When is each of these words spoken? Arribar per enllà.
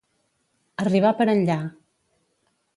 Arribar 0.85 1.13
per 1.21 1.29
enllà. 1.35 1.61